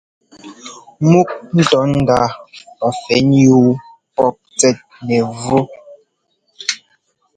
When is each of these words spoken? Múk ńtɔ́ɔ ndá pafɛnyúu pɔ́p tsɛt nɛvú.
Múk 1.09 1.29
ńtɔ́ɔ 1.57 1.85
ndá 2.01 2.19
pafɛnyúu 2.79 3.67
pɔ́p 4.15 4.35
tsɛt 4.57 4.77
nɛvú. 5.05 5.59